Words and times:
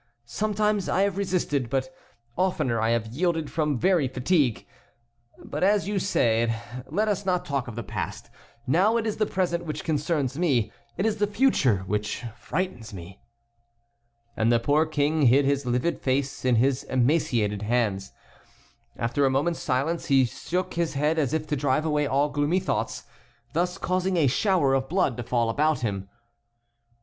Sometimes 0.25 0.89
I 0.89 1.03
have 1.03 1.15
resisted, 1.19 1.69
but 1.69 1.93
oftener 2.35 2.81
I 2.81 2.89
have 2.89 3.05
yielded 3.13 3.51
from 3.51 3.77
very 3.77 4.07
fatigue. 4.07 4.65
But, 5.37 5.63
as 5.63 5.87
you 5.87 5.99
said, 5.99 6.59
let 6.87 7.07
us 7.07 7.23
not 7.23 7.45
talk 7.45 7.67
of 7.67 7.75
the 7.75 7.83
past. 7.83 8.31
Now 8.65 8.97
it 8.97 9.05
is 9.05 9.17
the 9.17 9.27
present 9.27 9.63
which 9.63 9.83
concerns 9.83 10.39
me; 10.39 10.71
it 10.97 11.05
is 11.05 11.17
the 11.17 11.27
future 11.27 11.83
which 11.85 12.23
frightens 12.35 12.95
me." 12.95 13.21
And 14.35 14.51
the 14.51 14.59
poor 14.59 14.87
King 14.87 15.27
hid 15.27 15.45
his 15.45 15.67
livid 15.67 16.01
face 16.01 16.43
in 16.45 16.55
his 16.55 16.81
emaciated 16.85 17.61
hands. 17.61 18.11
After 18.97 19.27
a 19.27 19.29
moment's 19.29 19.59
silence 19.59 20.07
he 20.07 20.25
shook 20.25 20.73
his 20.73 20.95
head 20.95 21.19
as 21.19 21.31
if 21.31 21.45
to 21.45 21.55
drive 21.55 21.85
away 21.85 22.07
all 22.07 22.29
gloomy 22.29 22.59
thoughts, 22.59 23.03
thus 23.53 23.77
causing 23.77 24.17
a 24.17 24.25
shower 24.25 24.73
of 24.73 24.89
blood 24.89 25.15
to 25.17 25.21
fall 25.23 25.47
about 25.47 25.81
him. 25.81 26.09